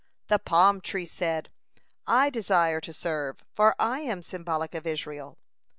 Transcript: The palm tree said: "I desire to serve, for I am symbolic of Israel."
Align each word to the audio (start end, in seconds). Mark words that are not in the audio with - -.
The 0.29 0.39
palm 0.39 0.81
tree 0.81 1.05
said: 1.05 1.51
"I 2.07 2.31
desire 2.31 2.81
to 2.81 2.91
serve, 2.91 3.37
for 3.53 3.75
I 3.77 3.99
am 3.99 4.23
symbolic 4.23 4.73
of 4.73 4.87
Israel." 4.87 5.37